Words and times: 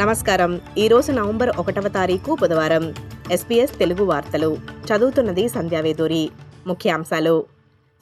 నమస్కారం. 0.00 0.60
ఈరోజు 0.78 1.12
నవంబర్ 1.12 1.56
ఒకటవ 1.58 1.88
తారీఖు 1.88 2.36
బుధవారం. 2.40 2.94
ఎస్పీఎస్ 3.30 3.78
తెలుగు 3.78 4.04
వార్తలు. 4.04 4.56
చదువుతున్నది 4.88 5.48
సంధ్యావేదూరి 5.48 6.30
ముఖ్యాంశాలు. 6.66 7.44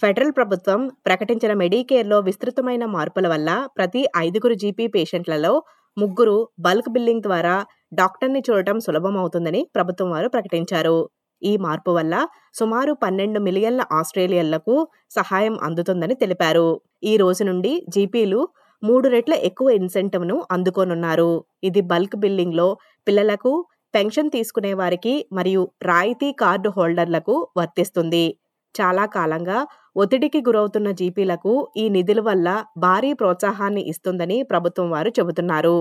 ఫెడరల్ 0.01 0.33
ప్రభుత్వం 0.33 0.91
ప్రకటించిన 1.07 1.53
మెడికేర్లో 1.53 2.21
విస్తృతమైన 2.21 2.85
మార్పుల 2.85 3.29
వల్ల 3.29 3.69
ప్రతి 3.77 4.07
ఐదుగురు 4.17 4.55
జీపీ 4.55 4.87
పేషెంట్లలో 4.87 5.63
ముగ్గురు 5.99 6.49
బల్క్ 6.59 6.89
బిల్లింగ్ 6.89 7.23
ద్వారా 7.23 7.65
డాక్టర్ని 7.95 8.43
చూడటం 8.51 8.81
సులభమవుతుందని 8.81 9.69
ప్రభుత్వం 9.75 10.11
వారు 10.11 10.29
ప్రకటించారు. 10.29 11.09
ఈ 11.43 11.57
మార్పు 11.57 11.91
వల్ల 11.91 12.27
సుమారు 12.55 12.93
పన్నెండు 12.93 13.41
మిలియన్ల 13.41 13.85
ఆస్ట్రేలియన్లకు 13.93 14.89
సహాయం 15.11 15.59
అందుతుందని 15.63 16.15
తెలిపారు. 16.15 16.81
ఈ 17.05 17.17
రోజు 17.17 17.45
నుండి 17.45 17.87
జీపీలు 17.89 18.49
మూడు 18.83 19.07
రెట్ల 19.15 19.35
ఎక్కువ 19.49 19.69
ఇన్సెంటివ్ను 19.79 20.37
అందుకోనున్నారు. 20.51 21.31
ఇది 21.69 21.81
బల్క్ 21.93 22.17
బిల్లింగ్లో 22.17 22.69
పిల్లలకు 23.07 23.53
పెన్షన్ 23.95 24.31
తీసుకునే 24.31 24.73
వారికి 24.81 25.15
మరియు 25.33 25.63
రాయితీ 25.83 26.29
కార్డు 26.43 26.71
హోల్డర్లకు 26.77 27.35
వర్తిస్తుంది. 27.59 28.27
చాలా 28.75 29.05
కాలంగా 29.17 29.59
ఒత్తిడికి 29.97 30.41
గురవుతున్న 30.49 30.89
జీపీలకు 31.01 31.53
ఈ 31.77 31.85
నిధుల 31.89 32.21
వల్ల 32.21 32.49
భారీ 32.79 33.13
ప్రోత్సాహాన్ని 33.21 33.83
ఇస్తుందని 33.93 34.39
ప్రభుత్వం 34.43 34.89
వారు 34.91 35.11
చెబుతున్నారు. 35.19 35.77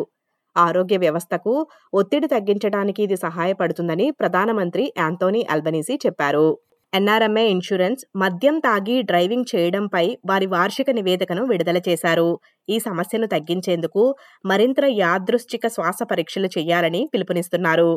ఆరోగ్య 0.56 0.98
వ్యవస్థకు 0.98 1.54
ఒత్తిడి 1.94 2.28
తగ్గించడానికి 2.28 3.02
ఇది 3.08 3.18
సహాయపడుతుందని 3.26 4.08
ప్రధానమంత్రి 4.22 4.86
యాంతోనీ 4.98 5.42
అల్బనీసీ 5.56 5.96
చెప్పారు. 6.06 6.48
ఎన్ఆర్ఎంఏ 6.98 7.44
ఇన్సూరెన్స్ 7.54 8.02
మద్యం 8.16 8.56
తాగి 8.66 8.96
డ్రైవింగ్ 9.02 9.48
చేయడంపై 9.54 10.04
వారి 10.30 10.48
వార్షిక 10.48 10.90
నివేదికను 10.92 11.44
విడుదల 11.52 11.80
చేశారు. 11.88 12.30
ఈ 12.68 12.76
సమస్యను 12.80 13.28
తగ్గించేందుకు 13.28 14.04
మరింత 14.46 14.80
యాదృశ్చిక 15.02 15.66
శ్వాస 15.68 16.00
పరీక్షలు 16.12 16.50
చేయాలని 16.58 17.02
పిలుపునిస్తున్నారు. 17.14 17.92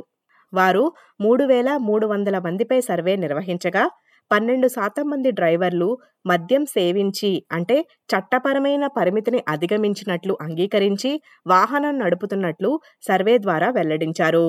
వారు 0.53 0.85
మూడు 1.21 1.45
వేల 1.51 1.71
మూడు 1.89 2.07
వందల 2.07 2.37
మందిపై 2.47 2.79
సర్వే 2.89 3.15
నిర్వహించగా 3.17 3.85
పన్నెండు 4.31 4.69
శాతం 4.69 5.07
మంది 5.13 5.31
డ్రైవర్లు 5.39 5.89
మద్యం 6.27 6.65
సేవించి 6.75 7.31
అంటే 7.53 7.77
చట్టపరమైన 8.11 8.85
పరిమితిని 8.99 9.41
అధిగమించినట్లు 9.49 10.35
అంగీకరించి 10.41 11.13
వాహనం 11.47 11.95
నడుపుతున్నట్లు 12.03 12.73
సర్వే 13.09 13.37
ద్వారా 13.39 13.71
వెల్లడించారు. 13.71 14.47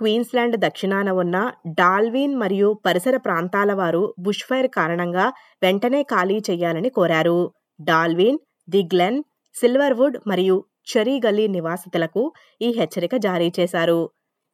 క్వీన్స్లాండ్ 0.00 0.56
దక్షిణాన 0.56 1.08
ఉన్న 1.22 1.36
డాల్విన్ 1.78 2.34
మరియు 2.42 2.68
పరిసర 2.86 3.16
ప్రాంతాల 3.16 3.72
వారు 3.72 4.02
బుష్ 4.18 4.44
ఫైర్ 4.48 4.68
కారణంగా 4.68 5.26
వెంటనే 5.62 6.00
ఖాళీ 6.02 6.38
చేయాలని 6.50 6.90
కోరారు. 6.90 7.40
డాల్విన్ 7.80 8.38
ది 8.68 8.82
గ్లెన్ 8.92 9.18
సిల్వర్వుడ్ 9.54 10.16
మరియు 10.26 10.56
చెరీ 10.92 11.16
గల్లీ 11.26 11.46
నివాసితులకు 11.48 12.22
ఈ 12.62 12.68
హెచ్చరిక 12.78 13.14
జారీ 13.16 13.48
చేశారు. 13.58 14.00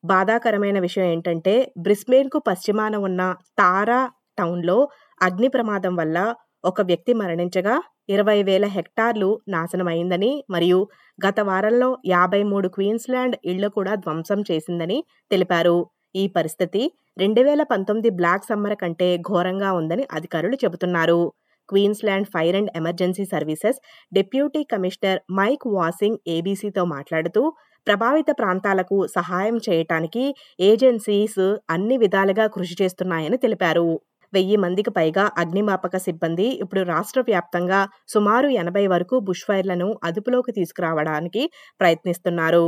బాధాకరమైన 0.04 0.78
విషయం 0.78 1.06
ఏంటంటే 1.12 1.54
బ్రిస్బేన్కు 1.78 2.38
పశ్చిమాన 2.48 2.94
ఉన్న 3.08 3.22
తారా 3.58 4.00
టౌన్లో 4.38 4.78
అగ్ని 5.20 5.48
ప్రమాదం 5.48 5.94
వల్ల 5.96 6.18
ఒక 6.66 6.80
వ్యక్తి 6.80 7.12
మరణించగా 7.12 7.74
ఇరవై 8.08 8.36
వేల 8.48 8.64
హెక్టార్లు 8.76 9.28
నాశనమైందని 9.48 10.30
మరియు 10.50 10.78
గత 11.18 11.40
వారంలో 11.48 11.88
యాభై 12.06 12.40
మూడు 12.42 12.68
క్వీన్స్లాండ్ 12.68 13.36
ఇళ్ళు 13.44 13.68
కూడా 13.76 13.92
ధ్వంసం 13.94 14.40
చేసిందని 14.50 14.98
తెలిపారు. 15.30 15.76
ఈ 16.14 16.24
పరిస్థితి 16.36 16.82
రెండు 17.18 17.42
వేల 17.48 17.62
పంతొమ్మిది 17.72 18.10
బ్లాక్ 18.18 18.48
సమ్మర్ 18.48 18.76
కంటే 18.76 19.08
ఘోరంగా 19.28 19.70
ఉందని 19.80 20.04
అధికారులు 20.18 20.58
చెబుతున్నారు. 20.64 21.20
Queensland 21.68 22.30
fire 22.34 22.58
and 22.58 22.72
emergency 22.80 23.24
services 23.34 23.78
deputy 24.12 24.62
commissioner 24.64 25.20
Mike 25.40 25.66
Wassing 25.76 26.20
ఏబీసీతో 26.36 26.84
మాట్లాడుతూ 26.94 27.42
ప్రభావిత 27.86 28.30
ప్రాంతాలకు 28.40 28.96
సహాయం 29.16 29.56
చేయటానికి 29.68 30.24
ఏజెన్సీస్ 30.70 31.42
అన్ని 31.70 31.96
విధాలుగా 32.04 32.46
కృషి 32.54 32.76
చేస్తున్నాయని 32.82 33.38
తెలిపారు. 33.44 33.88
వెయ్యి 34.32 34.56
మందికి 34.56 34.90
పైగా 34.90 35.24
అగ్నిమాపక 35.38 35.96
సిబ్బంది 35.96 36.48
ఇప్పుడు 36.62 36.82
రాష్ట్ర 36.84 37.20
వ్యాప్తంగా 37.20 37.80
సుమారు 38.08 38.48
ఎనభై 38.56 38.86
వరకు 38.86 39.18
బుష్ 39.20 39.44
ఫైర్లను 39.48 39.88
అదుపులోకి 40.04 40.52
తీసుకురావడానికి 40.52 41.44
ప్రయత్నిస్తున్నారు. 41.80 42.66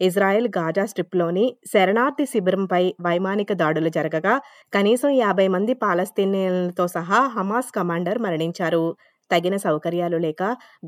ఇజ్రాయెల్ 0.00 0.48
గాజా 0.56 0.84
స్ట్రిప్లోని 0.86 1.44
శరణార్థి 1.72 2.24
శిబిరంపై 2.26 2.82
వైమానిక 3.00 3.52
దాడులు 3.52 3.88
జరగగా 3.88 4.34
కనీసం 4.74 5.10
యాభై 5.16 5.46
మంది 5.48 5.74
పాలస్తీనియన్లతో 5.74 6.84
సహా 6.88 7.20
హమాస్ 7.36 7.70
కమాండర్ 7.74 8.18
మరణించారు. 8.18 8.84
తగిన 9.30 9.56
సౌకర్యాలు 9.56 10.16
లేక 10.16 10.42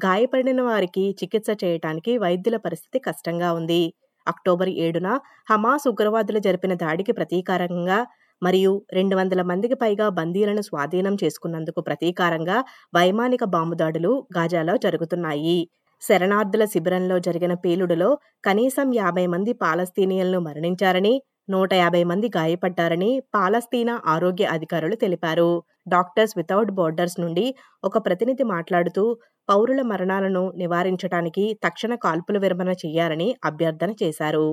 గాయపడిన 0.04 0.60
వారికి 0.62 1.04
చికిత్స 1.20 1.48
చేయటానికి 1.64 2.12
వైద్యుల 2.18 2.56
పరిస్థితి 2.56 2.98
కష్టంగా 2.98 3.48
ఉంది. 3.52 3.82
అక్టోబర్ 4.26 4.70
ఏడున 4.86 5.08
హమాస్ 5.50 5.86
ఉగ్రవాదులు 5.88 6.38
జరిపిన 6.38 6.74
దాడికి 6.74 7.12
ప్రతీకారంగా 7.12 7.98
మరియు 8.42 8.72
రెండు 8.92 9.14
వందల 9.16 9.42
మందికి 9.42 9.74
పైగా 9.74 10.06
బందీలను 10.08 10.62
స్వాధీనం 10.62 11.14
చేసుకున్నందుకు 11.22 11.80
ప్రతీకారంగా 11.80 12.56
వైమానిక 12.94 13.44
బాంబు 13.44 13.74
దాడులు 13.74 14.12
గాజాలో 14.36 14.74
జరుగుతున్నాయి. 14.76 15.58
శరణార్థుల 16.02 16.64
శిబిరంలో 16.64 17.16
జరిగిన 17.18 17.54
పేలుడులో 17.54 18.10
కనీసం 18.44 18.88
యాభై 18.94 19.26
మంది 19.26 19.52
పాలస్తీనియన్లు 19.62 20.38
మరణించారని 20.38 21.14
నూట 21.50 21.72
యాభై 21.74 22.02
మంది 22.04 22.28
గాయపడ్డారని 22.36 23.10
పాలస్తీనా 23.34 23.94
ఆరోగ్య 24.06 24.44
అధికారులు 24.46 24.96
తెలిపారు. 24.96 25.50
డాక్టర్స్ 25.88 26.36
వితౌట్ 26.36 26.70
బోర్డర్స్ 26.70 27.18
నుండి 27.20 27.46
ఒక 27.84 27.98
ప్రతినిధి 28.06 28.46
మాట్లాడుతూ 28.54 29.04
పౌరుల 29.48 29.82
మరణాలను 29.82 30.44
నివారించడానికి 30.56 31.44
తక్షణ 31.66 31.94
కాల్పుల 31.96 32.38
విరమణ 32.38 32.70
చేయాలని 32.84 33.28
అభ్యర్థన 33.44 33.90
చేశారు. 34.02 34.48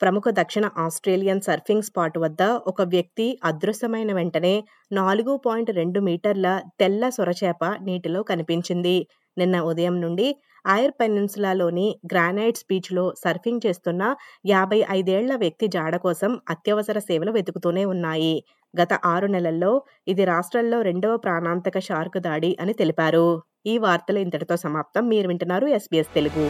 ప్రముఖ 0.00 0.24
దక్షిణ 0.28 0.68
ఆస్ట్రేలియన్ 0.78 1.40
సర్ఫింగ్ 1.40 1.82
స్పాట్ 1.82 2.18
వద్ద 2.18 2.42
ఒక 2.42 2.82
వ్యక్తి 2.82 3.38
అదృశ్యమైన 3.44 4.12
వెంటనే 4.12 4.64
నాలుగు 4.92 5.36
పాయింట్ 5.36 5.70
రెండు 5.70 6.00
మీటర్ల 6.00 6.62
తెల్ల 6.80 7.08
సొరచేప 7.08 7.64
నీటిలో 7.82 8.22
కనిపించింది. 8.22 9.06
నిన్న 9.38 9.60
ఉదయం 9.60 10.00
నుండి 10.00 10.36
ఐర్ 10.68 10.92
పెనిన్సులాలోని 11.00 11.86
గ్రానైట్స్ 12.12 12.64
బీచ్లో 12.70 13.14
సర్ఫింగ్ 13.24 13.64
చేస్తున్న 13.66 14.02
యాభై 14.46 14.84
ఐదేళ్ళ 14.90 15.32
వ్యక్తి 15.36 15.66
జాడ 15.66 15.96
కోసం 15.96 16.40
అత్యవసర 16.50 16.98
సేవలు 16.98 17.32
వెతుకుతూనే 17.32 17.84
ఉన్నాయి. 17.84 18.44
గత 18.74 18.92
ఆరు 19.04 19.26
నెలల్లో 19.26 19.72
ఇది 20.08 20.24
రాష్ట్రంలో 20.24 20.82
రెండవ 20.82 21.16
ప్రాణాంతక 21.16 21.78
షార్క్ 21.80 22.18
దాడి 22.18 22.56
అని 22.60 22.72
తెలిపారు. 22.72 23.26
ఈ 23.66 23.78
వార్తలు 23.78 24.18
ఇంతటితో 24.18 24.56
సమాప్తం. 24.56 25.08
మీరు 25.08 25.28
వింటున్నారు 25.28 25.66
ఎస్బీఎస్ 25.66 26.14
తెలుగు. 26.14 26.46